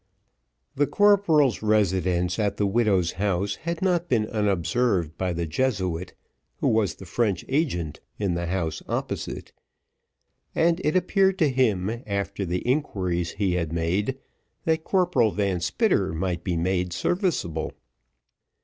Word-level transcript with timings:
The 0.75 0.87
corporal's 0.87 1.61
residence 1.61 2.39
at 2.39 2.57
the 2.57 2.65
widow's 2.65 3.11
house 3.21 3.53
had 3.57 3.83
not 3.83 4.09
been 4.09 4.25
unobserved 4.31 5.15
by 5.15 5.31
the 5.31 5.45
Jesuit, 5.45 6.15
who 6.57 6.67
was 6.69 6.95
the 6.95 7.05
French 7.05 7.45
agent 7.47 7.99
in 8.17 8.33
the 8.33 8.47
house 8.47 8.81
opposite, 8.89 9.51
and 10.55 10.81
it 10.83 10.95
appeared 10.95 11.37
to 11.37 11.49
him, 11.51 12.01
after 12.07 12.47
the 12.47 12.63
inquiries 12.67 13.33
he 13.33 13.53
had 13.53 13.71
made, 13.71 14.17
that 14.65 14.83
Corporal 14.83 15.33
Van 15.33 15.59
Spitter 15.59 16.13
might 16.13 16.43
be 16.43 16.57
made 16.57 16.93
serviceable. 16.93 17.71